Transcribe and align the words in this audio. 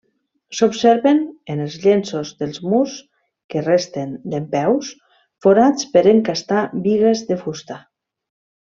S'observen, 0.59 1.19
en 1.55 1.61
els 1.65 1.75
llenços 1.83 2.31
dels 2.39 2.59
murs 2.71 2.95
que 3.55 3.63
resten 3.67 4.17
dempeus, 4.35 4.91
forats 5.47 5.89
per 5.95 6.05
encastar 6.17 6.67
bigues 6.91 7.27
de 7.33 7.43
fusta. 7.47 7.81